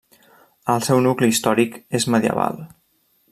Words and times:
El 0.75 0.81
seu 0.87 1.01
nucli 1.07 1.29
històric 1.33 1.77
és 2.01 2.09
medieval. 2.15 2.59